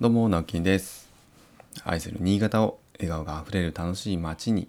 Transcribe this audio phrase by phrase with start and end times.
[0.00, 1.08] どうも直樹です。
[1.82, 4.68] 愛する新潟を笑顔があふれる楽しい街に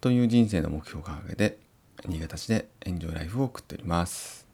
[0.00, 1.58] という人生の目標を掲げて
[2.06, 4.46] 新潟市でエンジョイライフを送っております。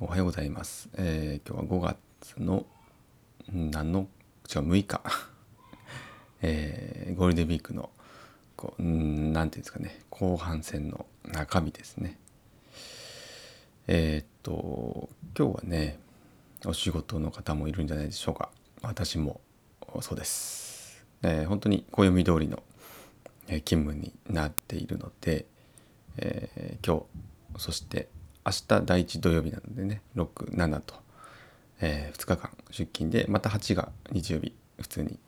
[0.00, 2.66] おはようございます、えー、今日は5月の
[3.52, 4.08] 何の
[4.52, 5.00] 違う6日。
[6.42, 7.90] えー、ゴールデンウィークの
[8.56, 12.18] こう何ていうんですかね後半戦の中身ですね。
[13.86, 15.08] えー、っと
[15.38, 16.00] 今日はね
[16.64, 18.50] お仕事の方もいるんじゃないでしょうか。
[18.82, 19.40] 私も
[20.00, 22.62] そうです、えー、本当に暦通りの
[23.46, 25.46] 勤務になっているので、
[26.18, 27.04] えー、今
[27.56, 28.08] 日そして
[28.44, 30.94] 明日第1土曜日なのでね67と、
[31.80, 35.18] えー、2日間出勤でまた8が日曜日普通に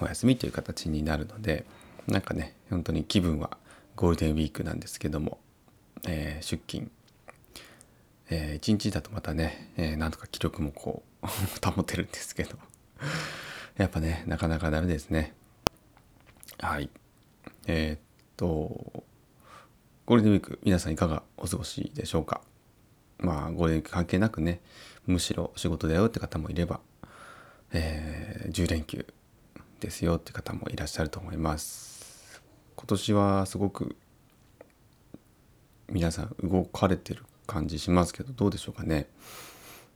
[0.00, 1.64] お休みという形になるので
[2.06, 3.56] なんかね本当に気分は
[3.94, 5.38] ゴールデンウィークなんですけども、
[6.06, 6.90] えー、出勤
[8.28, 11.26] えー、1日だとまたね、えー、なんとか記録もこう
[11.70, 12.58] 保てるんですけど。
[13.76, 15.34] やっぱねなかなかダメですね。
[16.58, 16.90] はい。
[17.66, 18.00] えー、っ
[18.36, 18.46] と
[20.06, 22.40] ゴールデンウィーク皆さんいかがお過ごしでしょうか？
[23.18, 24.60] まあゴールデンウィーク関係なくね
[25.06, 26.80] むしろ仕事だよって方もいれば、
[27.72, 29.06] えー、10連休
[29.80, 32.42] ですよって方もいらっしゃると思います。
[32.76, 33.96] 今年はすごく
[35.88, 39.06] 皆さん動かれてる感じしますけどどうでしょうかね。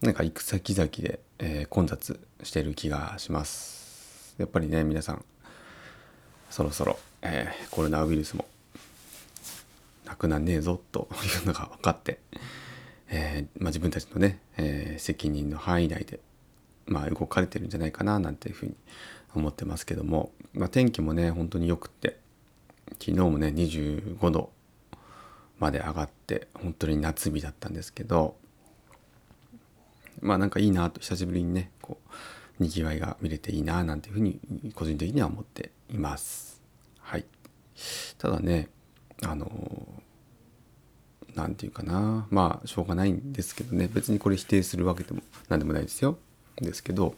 [0.01, 4.35] なんか行く先々で、えー、混雑してる気がします。
[4.39, 5.25] やっぱりね皆さん
[6.49, 8.47] そろそろ、えー、コロナウイルスも
[10.07, 11.09] なくなんねえぞと
[11.41, 12.19] いうのが分かって、
[13.09, 16.19] えー、まあ、自分たちのね、え責任の範囲内で、
[16.87, 18.75] まあ、動かれてるんじゃないかななんていうふうに
[19.35, 22.19] 思ってますけども、まあ、天気もね本当によくって
[22.99, 24.51] 昨日もね25度
[25.61, 28.37] まで上がって本当に夏日だったんですけど
[30.21, 31.99] まあなんかいいなと久しぶりにねこ
[32.59, 34.41] うにぎわいが見れていいななんていうふうに
[34.75, 36.61] 個人的には思っています。
[36.99, 37.25] はい、
[38.19, 38.69] ただね
[39.23, 39.49] あの
[41.35, 46.19] 何て言うかなまあしょうがないんですけどね別にこれ否定するわけでも何でもないですよ。
[46.57, 47.15] ですけど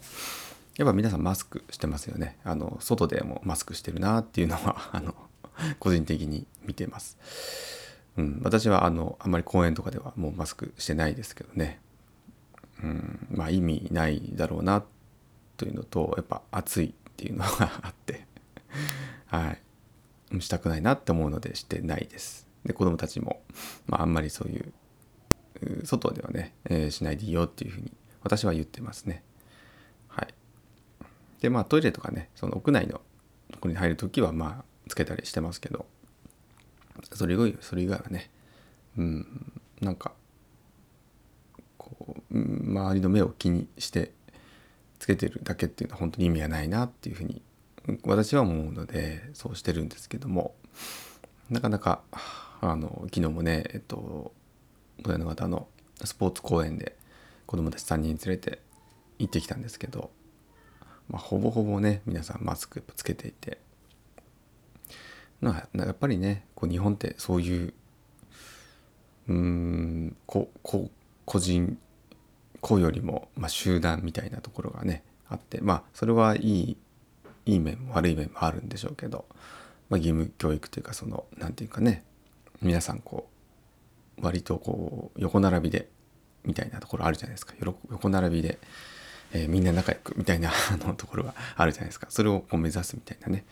[0.77, 2.37] やっぱ皆さんマスクしてますよね。
[2.43, 5.13] あの外でもマスクしてるなっていうのはあの
[5.79, 7.17] 個人的に見てます。
[8.17, 11.79] うん、私はあのあんまり公園とかではもうマスクしてないですけどね、
[12.83, 14.83] うん、まあ意味ないだろうな
[15.57, 18.25] というのとやっぱ暑いっていうのがあって。
[19.27, 20.41] はい。
[20.41, 22.47] したくないなって思うのでしてないです。
[22.65, 23.41] で子供たちも、
[23.87, 27.91] まあ、あんまりそういう外ではね、えー、しないでいいよっていうふうに
[28.23, 29.23] 私は言ってますね。
[30.07, 30.33] はい。
[31.41, 33.01] でまあトイレとかねその屋内の
[33.51, 35.85] とこに入る時はまあつけたりしてますけど。
[37.11, 38.29] それ以外それ以外はね。
[38.97, 40.13] うんなんか
[41.77, 44.11] こう周りの目を気にして
[44.99, 47.41] つけてるだけっていうのは本当に意味がないなっていうふうに
[48.05, 50.55] 私は思うのでそうしてるんですけども
[51.49, 52.01] なかなか
[52.61, 54.31] あの昨日もねえっと
[55.03, 55.67] 小の方の
[56.03, 56.95] スポーツ公園で
[57.45, 58.59] 子供たち3人連れて
[59.19, 60.11] 行ってきたんですけど、
[61.09, 63.59] まあ、ほぼほぼね皆さんマスクつけていて
[65.43, 67.73] まあやっぱりねこう日本ってそういう
[69.27, 70.89] うんここ
[71.25, 71.77] 個人
[72.61, 76.77] 個よりも、まあ、集団みたいなところがねあってまあそれはいい
[77.45, 79.25] いい面も悪い面もあるんでしょうけど、
[79.89, 82.03] まあ、義務教育というかその何て言うかね
[82.61, 83.27] 皆さんこ
[84.17, 85.89] う割とこう横並びで
[86.45, 87.53] みたいなところあるじゃないですか。
[87.61, 88.59] 横並びで
[89.33, 92.07] えー、みんな仲良くみたいな あのところがあるじゃないですか。
[92.09, 93.45] それをこう目指すみたいなね、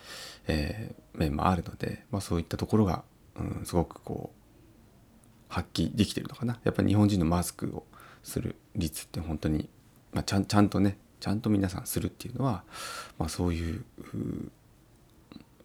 [0.48, 3.04] えー、面もあるので、まあ、そういったところが、
[3.36, 6.60] うん、すごくこう発揮できてるのかな。
[6.64, 7.86] やっぱり日本人のマスクを
[8.24, 9.70] する率って本当に、
[10.14, 12.64] まあ、ちゃんちゃんとねちゃんと皆さんするっていうのは、
[13.18, 13.84] まあ、そういう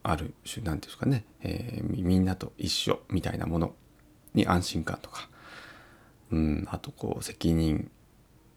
[0.02, 3.74] ある種何て言うんですかね、えー、みんなと一緒みたいなもの
[4.34, 5.28] に安心感とか、
[6.30, 7.90] うん、あとこう責任。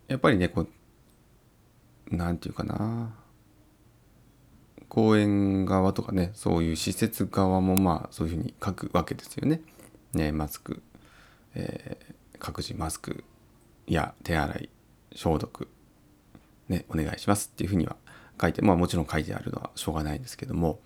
[0.08, 0.68] やっぱりねこう
[2.12, 3.13] 何て言うかな
[4.88, 9.62] 公園側とかねそういう施設側もまあそういうふうに書くわけですよね。
[10.13, 10.81] ねマスク、
[11.54, 13.24] えー、各自マスク
[13.88, 14.69] や手洗い
[15.13, 15.68] 消毒
[16.68, 17.95] ねお願いしますっていうふうには
[18.42, 20.80] 書いてまあもちろん書いてあるのはしょうがないですけども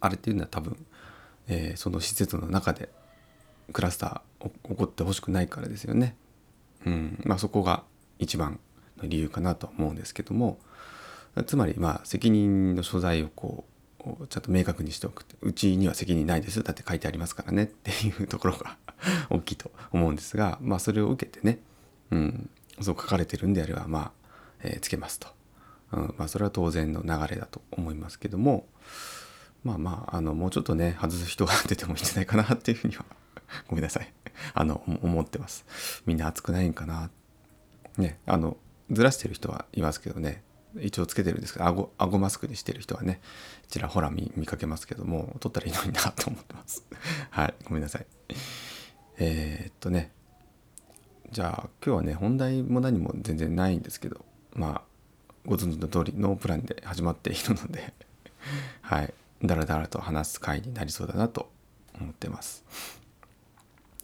[0.00, 0.76] あれっていうのは多分、
[1.46, 2.88] えー、その施設の中で
[3.72, 6.16] クラスター起こってほしくないからですよね。
[6.86, 7.84] うんまあ、そこが
[8.18, 8.58] 一番
[9.02, 10.58] の理由かなと思うんですけども
[11.46, 18.76] つまりまあ責任の所在をこうちゃんと明確にしておくうちには責任ないですだって書いてありますからねっていうところが
[19.28, 21.58] 大きいと思うんですがまあそれを受けてね、
[22.10, 22.50] うん、
[22.80, 24.12] そう書かれてるんであればまあ、
[24.62, 25.28] えー、つけますと。
[25.92, 28.68] うんまあ、それは当然の流れだと思いますけども
[29.64, 33.04] まあまああのもうちょっとね外す人が出てもいいんじゃないかなっていうふうには
[33.66, 34.12] ごめんなさい。
[34.54, 35.64] あの思ってます。
[36.06, 37.10] みんな熱くないんかな。
[37.98, 38.56] ねあの
[38.90, 40.42] ずらしてる人はいますけどね。
[40.78, 43.20] 一応つけてるんですけど顎顎マスクにしてる人はね
[43.68, 46.84] ちらほら見かけますけども取ったらいいのになと思ってます。
[47.30, 48.06] はいごめんなさい。
[49.18, 50.12] えー、っとね。
[51.32, 54.82] じゃあ今日はね本題も何も全然ないんですけどまあ
[55.46, 57.94] ご存知の通りノープランで始まっているので
[58.82, 61.50] はいだらだらと話す回になりそうだなと
[61.98, 62.64] 思ってます。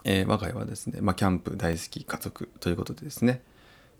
[0.04, 3.42] えー、我が家はですね、まあ、キャンプ大好き家族ということでですね、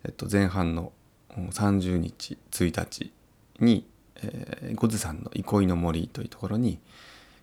[0.05, 0.91] えっと、前半の
[1.29, 3.13] 30日1日
[3.59, 6.79] に、えー、ゴズさんの憩いの森というところに、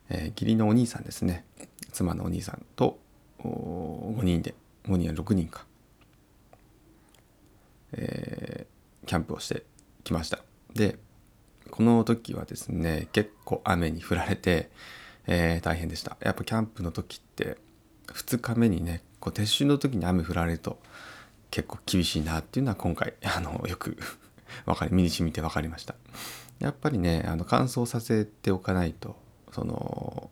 [0.09, 1.45] えー、義理のお兄さんですね。
[1.93, 2.99] 妻のお兄さんと
[3.39, 4.55] 5人で
[4.87, 5.67] 5人は6人か、
[7.93, 9.65] えー、キャンプをして
[10.03, 10.41] きました。
[10.75, 10.99] で
[11.71, 14.71] この時はですね結構雨に降られて、
[15.27, 16.17] えー、大変でした。
[16.21, 17.59] やっぱキャンプの時って
[18.09, 20.79] 2日目にねこう撤収の時に雨降られると
[21.55, 23.97] 結構厳しいなっていうのは今回 あのよく
[24.67, 25.95] 分かり身に染みて分かりました。
[26.59, 29.17] やっぱりねあの乾燥させておかないと
[29.53, 30.31] その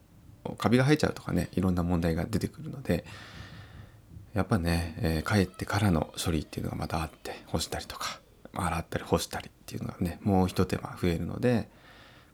[0.58, 3.04] カビが生えちゃうとかねいろんな問題が出てくるので
[4.34, 8.20] やっぱね、えー、帰ってからの処理っていうのがまたあって干したりとか
[8.52, 11.68] 洗ったり干したりっていうのがねもう一手間増えるので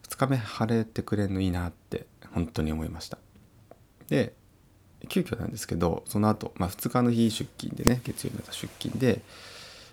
[0.07, 3.19] 2日目晴れてくれるのいいなって本当に思いました。
[4.07, 4.33] で
[5.07, 9.21] 急遽なんですけどその後、まあ2日の日出勤でね月曜日の出勤で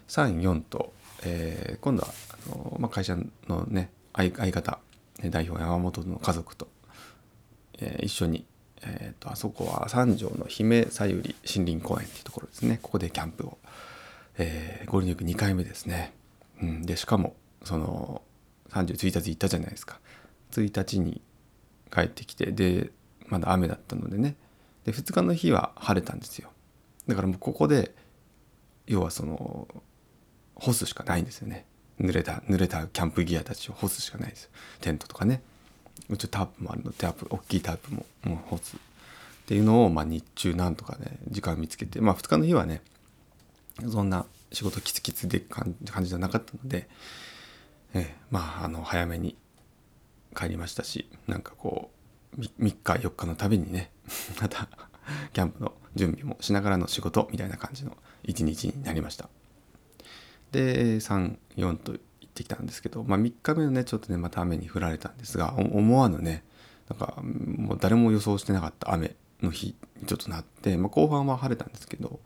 [0.08, 0.92] 34と、
[1.24, 3.16] えー、今度はあの、まあ、会社
[3.48, 4.78] のね相方
[5.30, 6.68] 代表山本の家族と、
[7.78, 8.44] えー、一緒に
[8.82, 12.78] えーと、あそこは三条の姫さゆり森林公園っていうところですね。
[12.82, 13.58] ここでキャンプを、
[14.38, 16.12] えー、ゴールデンウィーク2回目ですね、
[16.62, 18.22] うん、でしかもその
[18.70, 19.98] 31日行ったじゃないですか。
[20.52, 21.20] 1日に
[21.92, 22.90] 帰ってきてで
[23.28, 24.36] まだ雨だったのでね
[24.86, 26.50] で2日の日は晴れたんですよ。
[27.06, 27.94] だからもうここで
[28.86, 29.68] 要はその
[30.54, 31.66] 干すしかないんですよね。
[32.00, 34.50] 濡れた濡れたキャンプギアたちを干すしかないです
[34.80, 35.42] テントとかね。
[36.08, 36.92] うちタープもあるの。
[36.92, 38.76] タープ大きいタープももう干す。
[38.76, 38.78] っ
[39.46, 42.82] ていうのを、まあ、日中なんとかね時間見つけてまあ2日の日はね
[43.88, 46.88] そんな仕事キツキツで感じじゃなかったので、
[47.94, 49.36] えー、まああの早めに
[50.36, 51.95] 帰りましたしなんかこう
[52.38, 53.90] 3日4日のたびにね
[54.40, 54.68] また
[55.32, 59.28] キャンプの準備もしながらの仕事みたいな感じの一日になりました。
[60.52, 66.44] で34と行ってきたんですけど、まあ、3日目のねちょっとねまた雨に降られたんですが思わぬね
[66.88, 72.20] なんかもう誰も予想してなかった雨の日にちょっとなって、まあ、後半は晴れたんですけど、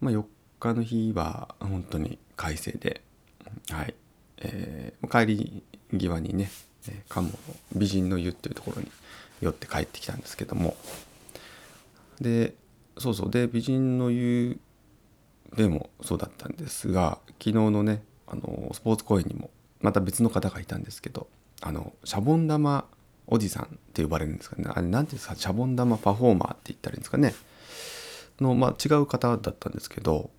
[0.00, 0.24] まあ、4
[0.60, 3.02] 日の日は本当に快晴で、
[3.70, 3.94] はい。
[4.40, 6.50] えー、帰り際にね
[7.08, 7.34] 鴨の
[7.76, 8.90] 美人の湯っていうところに
[9.40, 10.76] 寄って帰ってきたんですけども。
[12.20, 12.54] で
[12.98, 13.30] そうそう。
[13.30, 14.58] で美人の湯
[15.56, 19.50] でもそうだったんですが昨日のねあのスポーツ公園にも
[19.80, 21.28] また別の方がいたんですけど
[21.62, 22.84] あのシャボン玉
[23.26, 24.64] おじさんって呼ばれるんですかね。
[24.68, 25.36] あれ何ていうんですか？
[25.36, 27.34] シャボン玉パフォーマーって言ったらいいんですかね。
[28.40, 30.30] の、まあ、違う方だったんですけど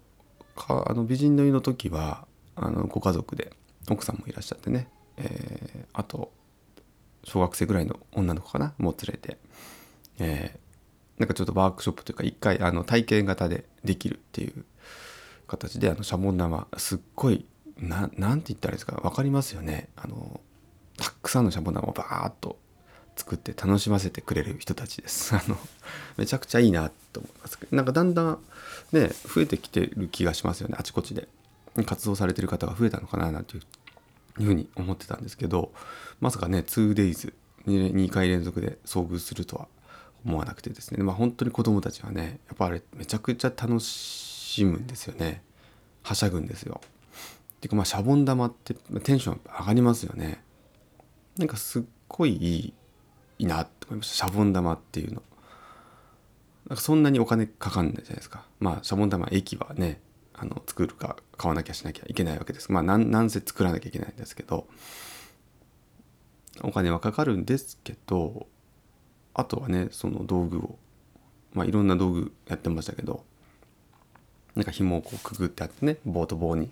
[0.56, 2.26] かあの美人の湯の時は
[2.56, 3.54] あのご家族で
[3.90, 4.88] 奥さんもいらっしゃってね、
[5.18, 6.32] えー、あと
[7.30, 8.74] 小学生ぐらいの女の子かな？
[8.78, 9.38] もう連れて、
[10.20, 14.66] えー、なんかちょっとワークショップというか一回あの体験型でできるっていう
[15.48, 17.46] 形であのシャボン玉すっごい
[17.78, 19.00] ななんて言ったらいいですか？
[19.02, 19.90] 分かりますよね。
[19.96, 20.42] あの
[20.98, 22.60] たくさんのシャボン玉をバーッと
[23.16, 25.34] 作って楽しませてくれる人たちです。
[25.38, 25.58] あの
[26.18, 28.40] めちゃくちゃいいなと思いますなんかだんだん
[28.92, 30.76] ね増えてきてる気がしますよね。
[30.80, 31.28] あちこちで。
[31.86, 33.32] 活動されてる方が増えたのかな？
[33.32, 33.64] なんていう
[34.46, 35.72] ふうに思ってたんですけど
[36.20, 37.34] まさかね 2days
[37.66, 39.68] 2回連続で遭遇するとは
[40.26, 41.04] 思わなくてですね。
[41.04, 45.44] まあ本当に子供たちはねやっぱあれめちゃくちゃ楽しむんですよね。
[46.04, 46.82] はしゃぐんですよ。
[47.62, 50.42] ていうかまあシャボン玉ってテンション上がりますよね。
[51.38, 52.74] なんかすっごいいい
[53.40, 54.28] いいなって思いました。
[54.28, 55.24] シャボン玉っていうの。
[56.68, 58.46] なんかそんなにお金かかんないじゃないですか。
[58.60, 60.02] まあシャボン玉駅はね
[60.42, 62.72] あの作るか買わなきゃしなきゃいけないわけです。
[62.72, 64.68] まあ何せ作らなきゃいけないんですけど
[66.62, 68.48] お金はかかるんですけど
[69.34, 70.78] あとはねその道具を
[71.54, 73.24] まあいろんな道具やってましたけど
[74.56, 76.70] なんか紐をこうくぐってあってね棒と棒に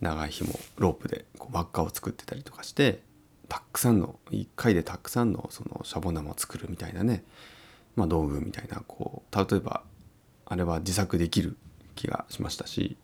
[0.00, 3.02] 長い紐ロープでこう輪っかを作ってたりとかして
[3.48, 7.24] たくさんの1回でたくさんのそのシャボン玉を作るみたいなね、
[7.96, 9.82] まあ、道具みたいなこう例えば
[10.46, 11.56] あれは自作できる
[12.00, 12.96] 気がしましたし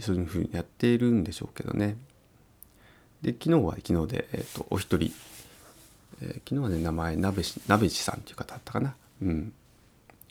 [0.00, 1.96] そういうふうにやっているんでしょうけどね。
[3.20, 5.12] で昨日は昨日で、えーと、お一人、
[6.22, 8.94] えー、昨日はね名前鍋し鍋地さんっていう方だったかな。
[9.22, 9.52] うん。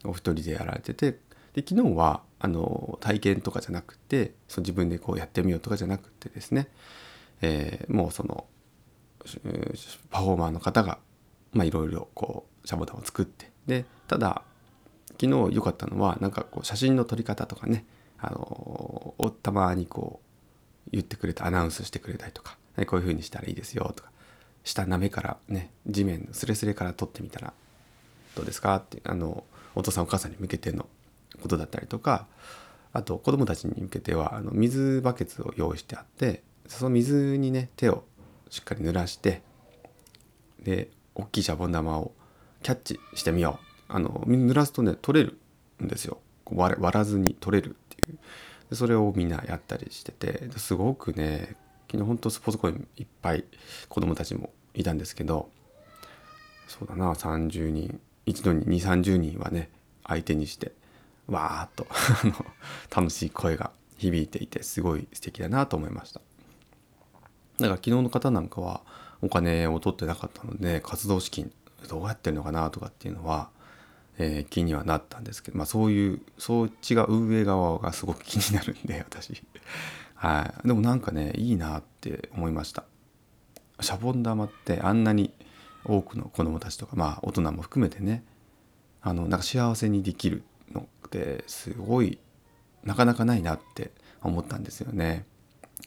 [0.03, 1.19] お一人でやられてて。
[1.53, 6.67] で昨日はあの体験とかじゃなくてその自分でこうやってみようとかじゃなくてですね、
[7.41, 8.45] えー、もうその
[10.09, 10.99] パフォーマーの方が
[11.55, 13.51] いろいろこうシャボタンを作って。
[13.67, 14.41] でただ
[15.19, 17.85] 昨日良かったのはなんかこう写真の撮り方とかね
[18.17, 20.19] あのをたまにこ
[20.87, 24.11] う言ってくれてアナウンスしてくれたりとか、こういう風にしたらいいですよとか
[24.63, 27.53] 下なめからね地面スレスレから撮ってみたら
[28.35, 29.43] どうですかってあの
[29.75, 30.87] お父さんお母さんに向けての
[31.41, 32.27] ことだったりとか
[32.93, 38.03] あと子供たちに向けてはあの水バケツを用意してあってその水にね手を
[38.49, 39.41] しっかり濡らして
[40.63, 42.13] で大きいシャボン玉を
[42.63, 45.37] キャッチしてみようあの濡らすとね取れる
[45.83, 46.19] んですよ。
[46.51, 48.17] 割らずに取れるっていう。
[48.69, 51.55] でそれをみんなやったりしててすごくね
[51.87, 53.43] 昨日ほんとスポーツ公園いっぱい
[53.89, 55.49] 子供たちもいたんですけど
[56.67, 59.69] そうだな30人一度に2 3 0人はね
[60.03, 60.71] 相手にして
[61.27, 61.87] わーっと
[62.95, 66.21] 楽しい声が響いていてすごい素敵だなと思いました。
[67.59, 68.81] だから昨日の方なんかは
[69.21, 71.51] お金を取ってなかったので活動資金
[71.87, 73.49] どうやってるのかなとかっていうのは、
[74.17, 79.43] えー、気にはなったんですけど、まあ、そういうそっちが運営側がすごく気になるんで私。
[80.15, 80.67] はい。
[80.67, 82.85] でもなんかねいいなって思いました。
[83.81, 85.33] シャボン玉ってあんなに
[85.83, 88.23] 多くの子どもたちとかまあ大人も含めてね
[89.01, 92.17] あのなんか幸せにできるのってすごい
[92.83, 93.91] なかなかないなって
[94.21, 95.25] 思ったんですよね。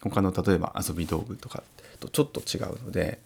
[0.03, 1.63] 他の例えば遊び道具とか
[1.99, 3.21] とちょっと違うので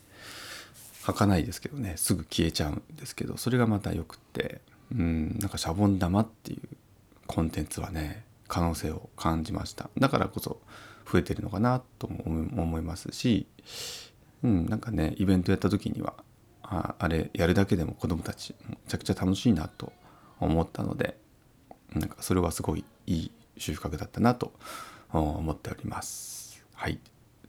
[1.02, 4.60] 履かないですけどねすぐ消えちゃうんですけどそれがまたよくって。
[4.92, 6.68] うんなんかシャボン玉っていう
[7.26, 10.60] コンテンツはね可能性を感じましただからこそ
[11.10, 13.46] 増えてるのかなとも思いますし、
[14.42, 16.14] うん、なんかねイベントやった時には
[16.62, 19.92] ああれやるだけでも子どもたちめちゃくちゃ楽しいなと
[20.40, 21.16] 思ったので
[21.94, 24.52] なんかそれはすごいいい収穫だったなと
[25.12, 26.64] 思っております。
[26.74, 26.98] はい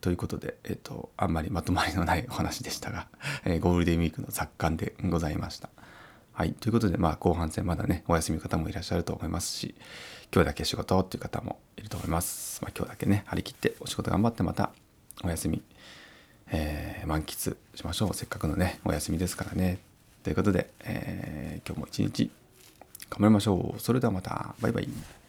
[0.00, 3.08] ということで、えっ、と、あんまりまとまりのないお話でしたが、
[3.46, 5.70] えー、ゴールデンウィークの雑感でございました。
[6.34, 6.52] はい。
[6.52, 9.74] ということで、まあ、後半戦まだね、お休みの方もいらっしゃると思いますし、
[10.32, 12.60] 今日だけ仕事っていう方もいると思います。
[12.62, 14.70] まあ、今日だけね、張り切ってお仕事頑張ってまた
[15.22, 15.62] お休み
[16.48, 18.14] えー、満喫しましょう。
[18.14, 19.78] せっかくのねお休みですからね。
[20.22, 22.30] ということで、えー、今日も一日
[23.10, 23.80] 頑張りましょう。
[23.80, 24.54] それではまた。
[24.60, 25.23] バイバイ。